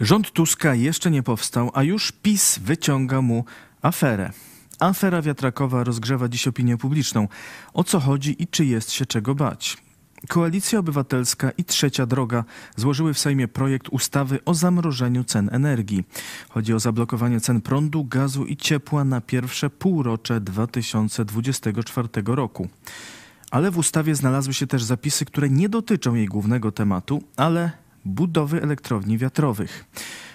[0.00, 3.44] Rząd Tuska jeszcze nie powstał, a już PiS wyciąga mu
[3.82, 4.30] aferę.
[4.78, 7.28] Afera wiatrakowa rozgrzewa dziś opinię publiczną.
[7.74, 9.76] O co chodzi i czy jest się czego bać?
[10.28, 12.44] Koalicja Obywatelska i Trzecia Droga
[12.76, 16.04] złożyły w Sejmie projekt ustawy o zamrożeniu cen energii.
[16.48, 22.68] Chodzi o zablokowanie cen prądu, gazu i ciepła na pierwsze półrocze 2024 roku.
[23.50, 27.70] Ale w ustawie znalazły się też zapisy, które nie dotyczą jej głównego tematu, ale
[28.04, 29.84] budowy elektrowni wiatrowych.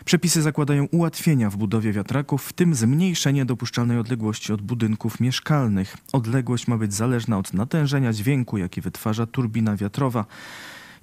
[0.05, 5.97] Przepisy zakładają ułatwienia w budowie wiatraków, w tym zmniejszenie dopuszczalnej odległości od budynków mieszkalnych.
[6.13, 10.25] Odległość ma być zależna od natężenia dźwięku, jaki wytwarza turbina wiatrowa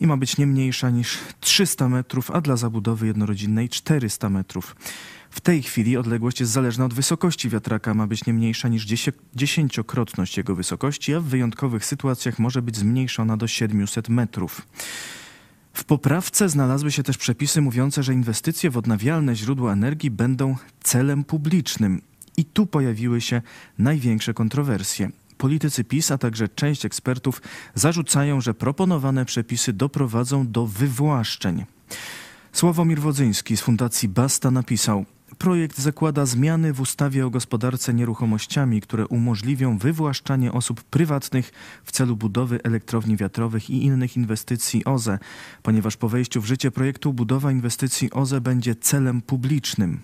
[0.00, 4.76] i ma być nie mniejsza niż 300 metrów, a dla zabudowy jednorodzinnej 400 metrów.
[5.30, 8.86] W tej chwili odległość jest zależna od wysokości wiatraka, ma być nie mniejsza niż
[9.34, 14.62] dziesięciokrotność jego wysokości, a w wyjątkowych sytuacjach może być zmniejszona do 700 metrów.
[15.72, 21.24] W poprawce znalazły się też przepisy mówiące, że inwestycje w odnawialne źródła energii będą celem
[21.24, 22.02] publicznym.
[22.36, 23.42] I tu pojawiły się
[23.78, 25.10] największe kontrowersje.
[25.38, 27.42] Politycy PiS, a także część ekspertów
[27.74, 31.64] zarzucają, że proponowane przepisy doprowadzą do wywłaszczeń.
[32.52, 35.04] Sławomir Wodzyński z Fundacji Basta napisał:
[35.42, 41.52] Projekt zakłada zmiany w ustawie o gospodarce nieruchomościami, które umożliwią wywłaszczanie osób prywatnych
[41.84, 45.18] w celu budowy elektrowni wiatrowych i innych inwestycji OZE,
[45.62, 50.00] ponieważ po wejściu w życie projektu budowa inwestycji OZE będzie celem publicznym.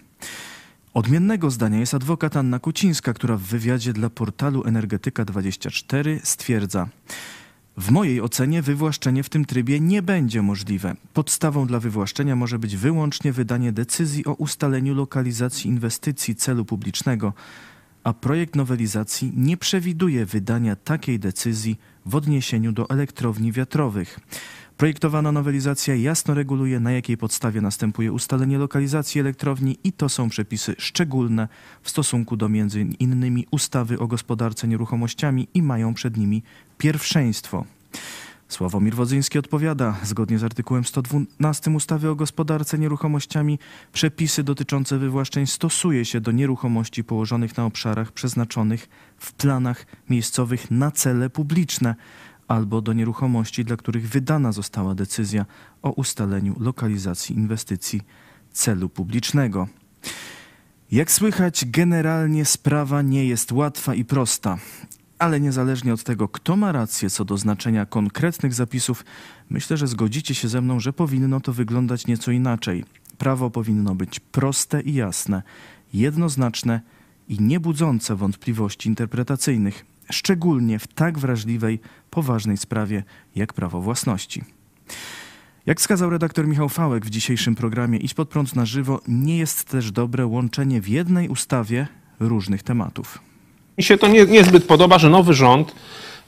[0.95, 6.89] Odmiennego zdania jest adwokat Anna Kucińska, która w wywiadzie dla portalu Energetyka24 stwierdza:
[7.79, 10.95] w mojej ocenie wywłaszczenie w tym trybie nie będzie możliwe.
[11.13, 17.33] Podstawą dla wywłaszczenia może być wyłącznie wydanie decyzji o ustaleniu lokalizacji inwestycji celu publicznego,
[18.05, 24.21] a projekt nowelizacji nie przewiduje wydania takiej decyzji w odniesieniu do elektrowni wiatrowych.
[24.77, 30.75] Projektowana nowelizacja jasno reguluje, na jakiej podstawie następuje ustalenie lokalizacji elektrowni i to są przepisy
[30.79, 31.49] szczególne
[31.83, 36.43] w stosunku do między innymi ustawy o gospodarce nieruchomościami i mają przed nimi
[36.79, 37.65] pierwszeństwo.
[38.49, 43.59] Sławomir Wodzyński odpowiada, zgodnie z artykułem 112 ustawy o gospodarce nieruchomościami,
[43.93, 48.89] przepisy dotyczące wywłaszczeń stosuje się do nieruchomości położonych na obszarach przeznaczonych
[49.19, 51.95] w planach miejscowych na cele publiczne
[52.49, 55.47] albo do nieruchomości, dla których wydana została decyzja
[55.83, 58.01] o ustaleniu lokalizacji inwestycji
[58.53, 59.69] celu publicznego.
[60.93, 64.59] Jak słychać, generalnie sprawa nie jest łatwa i prosta.
[65.19, 69.05] Ale niezależnie od tego, kto ma rację co do znaczenia konkretnych zapisów,
[69.51, 72.85] myślę, że zgodzicie się ze mną, że powinno to wyglądać nieco inaczej.
[73.19, 75.43] Prawo powinno być proste i jasne,
[75.95, 76.81] jednoznaczne
[77.29, 81.81] i niebudzące wątpliwości interpretacyjnych, szczególnie w tak wrażliwej,
[82.11, 83.05] poważnej sprawie
[83.35, 84.45] jak prawo własności.
[85.67, 89.65] Jak wskazał redaktor Michał Fałek w dzisiejszym programie Idź pod prąd na żywo, nie jest
[89.65, 91.89] też dobre łączenie w jednej ustawie
[92.21, 93.28] różnych tematów.
[93.79, 95.75] Mi się to nie, niezbyt podoba, że nowy rząd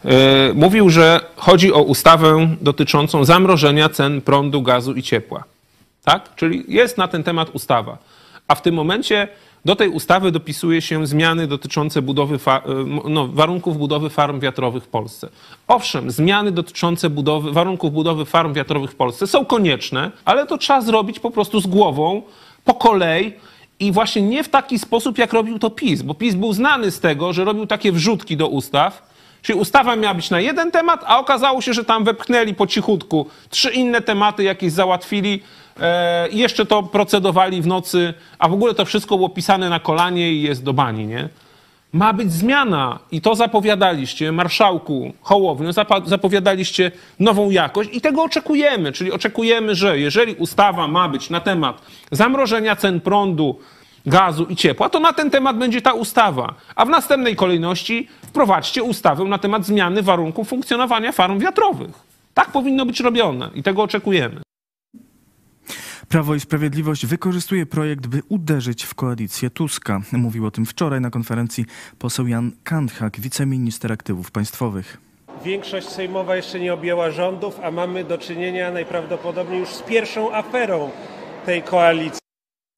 [0.05, 0.11] yy,
[0.55, 5.45] mówił, że chodzi o ustawę dotyczącą zamrożenia cen prądu, gazu i ciepła.
[6.05, 6.35] Tak?
[6.35, 7.99] Czyli jest na ten temat ustawa.
[8.49, 9.29] A w tym momencie
[9.65, 12.61] do tej ustawy dopisuje się zmiany dotyczące budowy e,
[13.09, 15.29] no, warunków budowy farm wiatrowych w Polsce.
[15.69, 20.81] Owszem, zmiany dotyczące budowy, warunków budowy farm wiatrowych w Polsce są konieczne, ale to trzeba
[20.81, 22.23] zrobić po prostu z głową,
[22.65, 23.33] po kolei,
[23.81, 27.01] i właśnie nie w taki sposób, jak robił to PiS, bo PiS był znany z
[27.01, 29.11] tego, że robił takie wrzutki do ustaw,
[29.43, 33.27] czyli ustawa miała być na jeden temat, a okazało się, że tam wepchnęli po cichutku
[33.51, 35.43] trzy inne tematy, jakieś załatwili
[35.81, 39.81] e, i jeszcze to procedowali w nocy, a w ogóle to wszystko było pisane na
[39.81, 41.29] kolanie i jest do bani, nie?
[41.93, 45.71] Ma być zmiana i to zapowiadaliście, marszałku Hołowniu,
[46.05, 46.91] zapowiadaliście
[47.21, 48.93] nową jakość i tego oczekujemy.
[48.93, 53.59] Czyli oczekujemy, że jeżeli ustawa ma być na temat zamrożenia cen prądu,
[54.07, 56.55] gazu i ciepła, to na ten temat będzie ta ustawa.
[56.75, 61.91] A w następnej kolejności wprowadźcie ustawę na temat zmiany warunków funkcjonowania farm wiatrowych.
[62.35, 64.41] Tak powinno być robione i tego oczekujemy.
[66.09, 70.01] Prawo i Sprawiedliwość wykorzystuje projekt, by uderzyć w koalicję Tuska.
[70.13, 71.65] Mówił o tym wczoraj na konferencji
[71.99, 74.99] poseł Jan Kandhak, wiceminister aktywów państwowych.
[75.45, 80.91] Większość sejmowa jeszcze nie objęła rządów, a mamy do czynienia najprawdopodobniej już z pierwszą aferą
[81.47, 82.20] tej koalicji.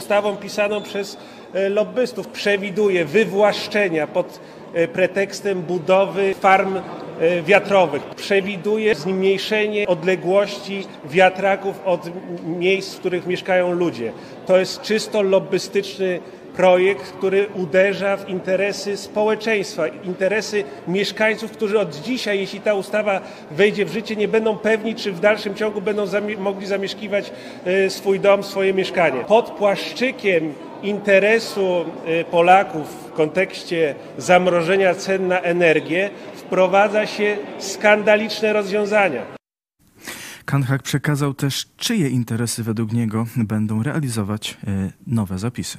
[0.02, 1.16] Ustawą pisaną przez
[1.54, 4.40] e, lobbystów przewiduje wywłaszczenia pod
[4.75, 6.78] e, pretekstem budowy farm
[7.22, 8.02] E, wiatrowych.
[8.02, 12.10] Przewiduje zmniejszenie odległości wiatraków od
[12.46, 14.12] miejsc, w których mieszkają ludzie.
[14.46, 16.20] To jest czysto lobbystyczny
[16.56, 23.20] projekt, który uderza w interesy społeczeństwa, interesy mieszkańców, którzy od dzisiaj, jeśli ta ustawa
[23.50, 26.04] wejdzie w życie, nie będą pewni, czy w dalszym ciągu będą
[26.38, 27.32] mogli zamieszkiwać
[27.64, 29.25] e, swój dom, swoje mieszkanie.
[29.25, 39.22] Pod płaszczykiem interesu e, Polaków w kontekście zamrożenia cen na energię wprowadza się skandaliczne rozwiązania.
[40.44, 45.78] Kanhak przekazał też, czyje interesy według niego będą realizować e, nowe zapisy.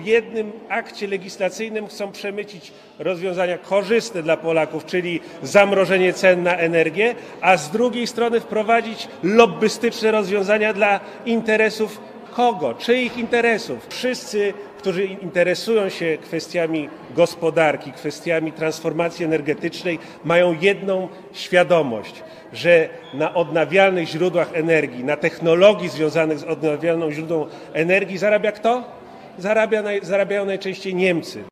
[0.00, 7.14] W jednym akcie legislacyjnym chcą przemycić rozwiązania korzystne dla Polaków, czyli zamrożenie cen na energię,
[7.40, 12.00] a z drugiej strony wprowadzić lobbystyczne rozwiązania dla interesów
[12.32, 12.74] kogo?
[12.74, 13.86] Czyich interesów?
[13.88, 22.22] Wszyscy, którzy interesują się kwestiami gospodarki, kwestiami transformacji energetycznej, mają jedną świadomość,
[22.52, 28.99] że na odnawialnych źródłach energii, na technologii związanych z odnawialną źródłem energii zarabia kto?
[29.40, 31.44] Zarabia, zarabiają najczęściej Niemcy.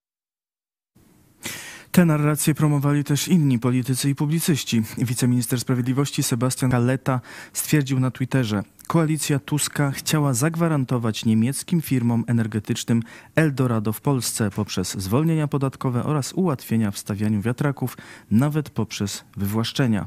[1.93, 4.82] Te narracje promowali też inni politycy i publicyści.
[4.99, 7.20] Wiceminister Sprawiedliwości Sebastian Kaleta
[7.52, 13.02] stwierdził na Twitterze, koalicja Tuska chciała zagwarantować niemieckim firmom energetycznym
[13.35, 17.96] Eldorado w Polsce poprzez zwolnienia podatkowe oraz ułatwienia w stawianiu wiatraków,
[18.31, 20.06] nawet poprzez wywłaszczenia.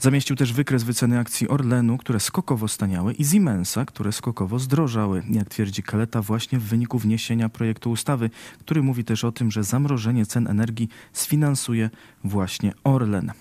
[0.00, 5.48] Zamieścił też wykres wyceny akcji Orlenu, które skokowo staniały i Siemensa, które skokowo zdrożały, jak
[5.48, 10.26] twierdzi Kaleta, właśnie w wyniku wniesienia projektu ustawy, który mówi też o tym, że zamrożenie
[10.26, 11.90] cen energii sfinansuje
[12.24, 13.32] właśnie Orlen.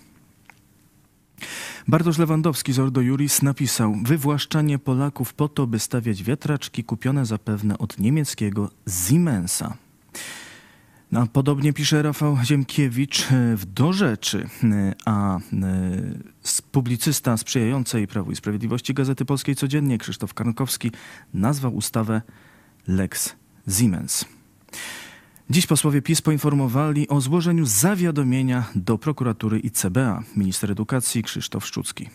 [1.87, 7.77] Bartosz Lewandowski z Ordo Juris napisał Wywłaszczanie Polaków po to, by stawiać wiatraczki kupione zapewne
[7.77, 8.69] od niemieckiego
[9.07, 9.77] Siemensa.
[11.11, 15.39] No, podobnie pisze Rafał Ziemkiewicz e, w Do Rzeczy, e, a e,
[16.71, 20.91] publicysta sprzyjającej Prawu i Sprawiedliwości Gazety Polskiej Codziennie Krzysztof Karnkowski
[21.33, 22.21] nazwał ustawę
[22.87, 23.35] Lex
[23.77, 24.25] Siemens.
[25.49, 30.23] Dziś posłowie PiS poinformowali o złożeniu zawiadomienia do prokuratury i CBA.
[30.35, 32.09] Minister edukacji Krzysztof Szczucki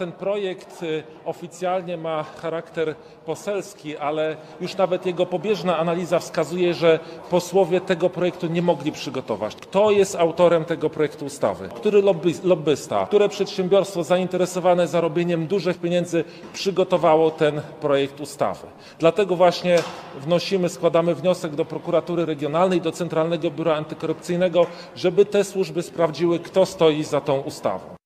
[0.00, 2.94] ten projekt y, oficjalnie ma charakter
[3.26, 6.98] poselski, ale już nawet jego pobieżna analiza wskazuje, że
[7.30, 9.54] posłowie tego projektu nie mogli przygotować.
[9.56, 11.68] Kto jest autorem tego projektu ustawy?
[11.68, 13.06] Który lobby, lobbysta?
[13.06, 18.66] Które przedsiębiorstwo zainteresowane zarobieniem dużych pieniędzy przygotowało ten projekt ustawy?
[18.98, 19.78] Dlatego właśnie
[20.20, 26.66] wnosimy, składamy wniosek do prokuratury regionalnej, do Centralnego Biura Antykorupcyjnego, żeby te służby sprawdziły, kto
[26.66, 27.99] stoi za tą ustawą.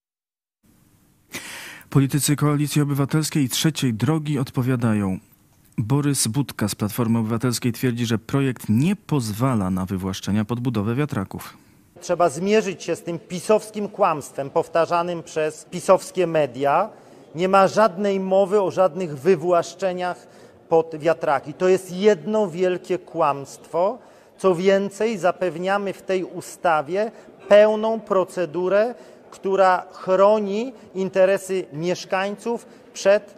[1.95, 5.19] Politycy Koalicji Obywatelskiej i Trzeciej Drogi odpowiadają.
[5.79, 11.57] Borys Budka z Platformy Obywatelskiej twierdzi, że projekt nie pozwala na wywłaszczenia pod budowę wiatraków.
[12.01, 16.89] Trzeba zmierzyć się z tym pisowskim kłamstwem powtarzanym przez pisowskie media.
[17.35, 20.27] Nie ma żadnej mowy o żadnych wywłaszczeniach
[20.69, 21.55] pod wiatraki.
[21.55, 23.99] To jest jedno wielkie kłamstwo.
[24.39, 27.13] Co więcej, zapewniamy w tej ustawie
[27.49, 28.95] pełną procedurę
[29.35, 33.35] która chroni interesy mieszkańców przed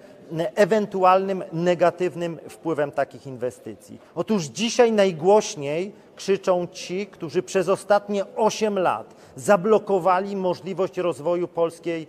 [0.55, 3.99] ewentualnym negatywnym wpływem takich inwestycji.
[4.15, 12.07] Otóż dzisiaj najgłośniej krzyczą ci, którzy przez ostatnie 8 lat zablokowali możliwość rozwoju polskiej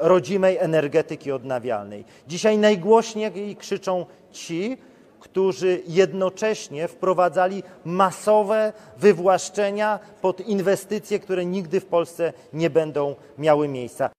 [0.00, 2.04] rodzimej energetyki odnawialnej.
[2.28, 4.78] Dzisiaj najgłośniej krzyczą ci,
[5.20, 14.10] którzy jednocześnie wprowadzali masowe wywłaszczenia pod inwestycje, które nigdy w Polsce nie będą miały miejsca.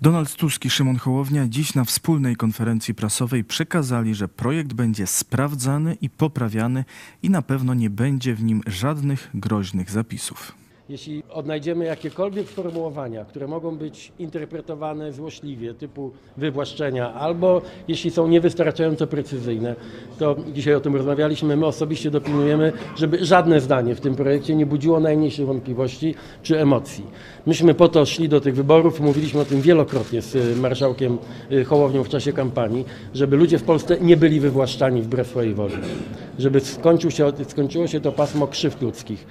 [0.00, 5.96] Donald Tusk i Szymon Hołownia dziś na wspólnej konferencji prasowej przekazali, że projekt będzie sprawdzany
[6.00, 6.84] i poprawiany
[7.22, 10.52] i na pewno nie będzie w nim żadnych groźnych zapisów.
[10.88, 19.06] Jeśli odnajdziemy jakiekolwiek sformułowania, które mogą być interpretowane złośliwie, typu wywłaszczenia, albo jeśli są niewystarczająco
[19.06, 19.76] precyzyjne,
[20.18, 24.66] to dzisiaj o tym rozmawialiśmy, my osobiście dopilnujemy, żeby żadne zdanie w tym projekcie nie
[24.66, 27.06] budziło najmniejszych wątpliwości czy emocji.
[27.46, 31.18] Myśmy po to szli do tych wyborów, mówiliśmy o tym wielokrotnie z y, marszałkiem
[31.52, 35.74] y, Hołownią w czasie kampanii, żeby ludzie w Polsce nie byli wywłaszczani wbrew swojej woli,
[36.38, 39.26] żeby skończył się, skończyło się to pasmo krzywd ludzkich.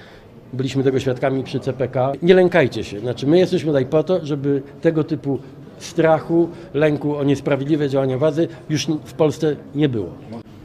[0.53, 2.11] Byliśmy tego świadkami przy CPK.
[2.21, 2.99] Nie lękajcie się.
[2.99, 5.39] Znaczy, my jesteśmy tutaj po to, żeby tego typu
[5.79, 10.09] strachu, lęku o niesprawiedliwe działania władzy już w Polsce nie było.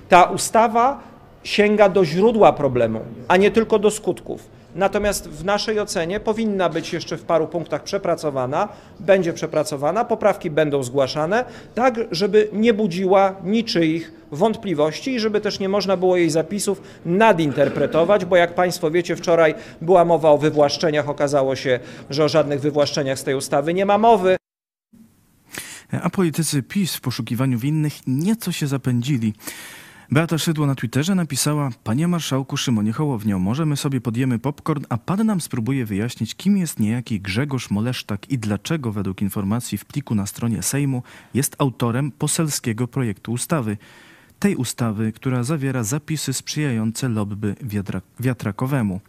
[0.09, 1.01] Ta ustawa
[1.45, 4.49] sięga do źródła problemu, a nie tylko do skutków.
[4.75, 8.69] Natomiast w naszej ocenie powinna być jeszcze w paru punktach przepracowana,
[9.01, 15.69] będzie przepracowana, poprawki będą zgłaszane, tak żeby nie budziła niczyich wątpliwości i żeby też nie
[15.69, 21.57] można było jej zapisów nadinterpretować, bo jak Państwo wiecie, wczoraj była mowa o wywłaszczeniach, okazało
[21.57, 24.37] się, że o żadnych wywłaszczeniach z tej ustawy nie ma mowy.
[26.03, 29.35] A politycy PiS w poszukiwaniu winnych nieco się zapędzili.
[30.13, 34.99] Beata Szydło na Twitterze napisała: Panie marszałku Szymonie Hołownio, może my sobie podjemy popcorn, a
[34.99, 40.15] pan nam spróbuje wyjaśnić, kim jest niejaki Grzegorz Molesztak i dlaczego według informacji w pliku
[40.15, 41.03] na stronie Sejmu
[41.35, 43.77] jest autorem poselskiego projektu ustawy.
[44.39, 49.01] Tej ustawy, która zawiera zapisy sprzyjające lobby wiatra- wiatrakowemu.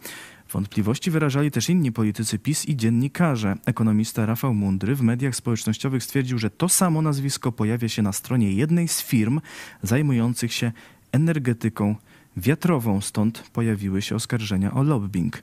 [0.54, 3.54] Wątpliwości wyrażali też inni politycy PiS i dziennikarze.
[3.66, 8.52] Ekonomista Rafał Mundry w mediach społecznościowych stwierdził, że to samo nazwisko pojawia się na stronie
[8.52, 9.40] jednej z firm
[9.82, 10.72] zajmujących się
[11.12, 11.96] energetyką
[12.36, 15.42] wiatrową, stąd pojawiły się oskarżenia o lobbying.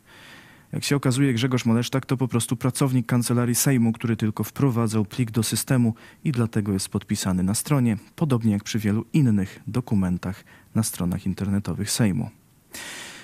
[0.71, 5.31] Jak się okazuje, Grzegorz Molesztak to po prostu pracownik kancelarii Sejmu, który tylko wprowadzał plik
[5.31, 10.43] do systemu i dlatego jest podpisany na stronie, podobnie jak przy wielu innych dokumentach
[10.75, 12.29] na stronach internetowych Sejmu.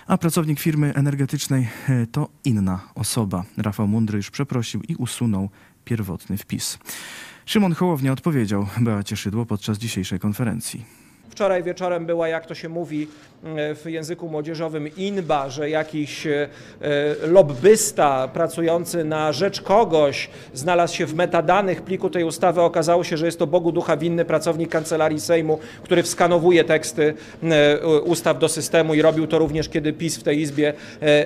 [0.08, 3.44] A pracownik firmy energetycznej e, to inna osoba.
[3.58, 5.50] Rafał Mundry już przeprosił i usunął
[5.86, 6.80] pierwotny wpis.
[7.46, 11.07] Szymon Hołownia odpowiedział Beacie Szydło podczas dzisiejszej konferencji.
[11.30, 13.08] Wczoraj wieczorem była, jak to się mówi
[13.44, 16.48] e, w języku młodzieżowym, inba, że jakiś e,
[17.28, 22.62] lobbysta pracujący na rzecz kogoś znalazł się w metadanych pliku tej ustawy.
[22.62, 27.80] Okazało się, że jest to Bogu ducha winny pracownik kancelarii Sejmu, który wskanowuje teksty e,
[28.00, 30.74] ustaw do systemu i robił to również, kiedy PiS w tej Izbie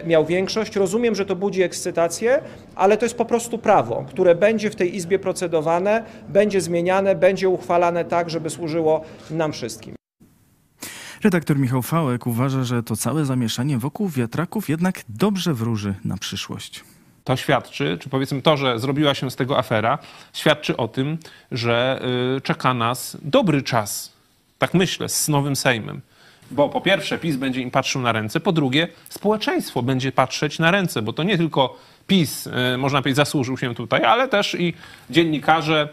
[0.05, 0.75] miał większość.
[0.75, 2.41] Rozumiem, że to budzi ekscytację,
[2.75, 7.49] ale to jest po prostu prawo, które będzie w tej Izbie procedowane, będzie zmieniane, będzie
[7.49, 9.90] uchwalane tak, żeby służyło nam wszystkim.
[11.23, 16.83] Redaktor Michał Fałek uważa, że to całe zamieszanie wokół wiatraków jednak dobrze wróży na przyszłość.
[17.23, 19.97] To świadczy, czy powiedzmy to, że zrobiła się z tego afera,
[20.33, 21.17] świadczy o tym,
[21.51, 22.01] że
[22.37, 24.13] y, czeka nas dobry czas,
[24.57, 26.01] tak myślę, z nowym Sejmem.
[26.51, 30.71] Bo po pierwsze PiS będzie im patrzył na ręce, po drugie społeczeństwo będzie patrzeć na
[30.71, 34.73] ręce, bo to nie tylko PiS, y, można powiedzieć, zasłużył się tutaj, ale też i
[35.09, 35.89] dziennikarze.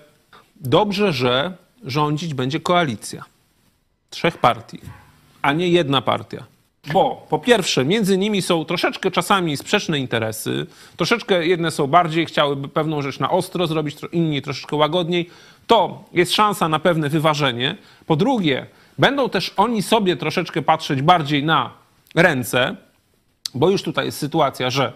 [0.61, 3.25] Dobrze, że rządzić będzie koalicja
[4.11, 4.81] trzech partii
[5.42, 6.45] a nie jedna partia.
[6.92, 10.66] Bo po pierwsze, między nimi są troszeczkę czasami sprzeczne interesy,
[10.97, 15.30] troszeczkę jedne są bardziej, chciałyby pewną rzecz na ostro zrobić, inni troszeczkę łagodniej.
[15.66, 17.76] To jest szansa na pewne wyważenie.
[18.07, 18.66] Po drugie,
[18.99, 21.71] będą też oni sobie troszeczkę patrzeć bardziej na
[22.14, 22.76] ręce,
[23.54, 24.92] bo już tutaj jest sytuacja, że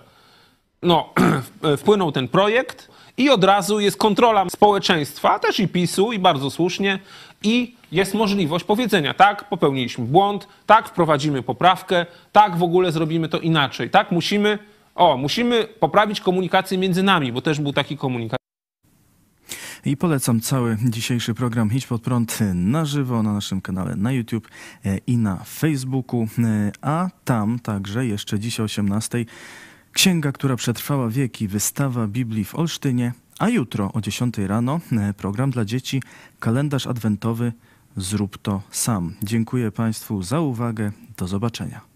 [0.83, 1.09] no,
[1.79, 6.99] wpłynął ten projekt i od razu jest kontrola społeczeństwa, też i PiSu, i bardzo słusznie,
[7.43, 13.39] i jest możliwość powiedzenia, tak, popełniliśmy błąd, tak, wprowadzimy poprawkę, tak, w ogóle zrobimy to
[13.39, 14.59] inaczej, tak, musimy,
[14.95, 18.43] o, musimy poprawić komunikację między nami, bo też był taki komunikat.
[19.85, 24.49] I polecam cały dzisiejszy program Idź Pod Prąd na żywo na naszym kanale na YouTube
[24.85, 29.25] e, i na Facebooku, e, a tam także jeszcze dziś o 18
[29.93, 35.51] Księga, która przetrwała wieki, wystawa Biblii w Olsztynie, a jutro o 10 rano e, program
[35.51, 36.03] dla dzieci,
[36.41, 37.53] kalendarz adwentowy
[37.97, 39.15] Zrób to sam.
[39.23, 40.93] Dziękuję Państwu za uwagę.
[41.17, 41.92] Do zobaczenia.